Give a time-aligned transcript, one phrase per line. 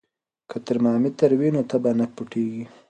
[0.49, 2.63] که ترمامیتر وي نو تبه نه پټیږي.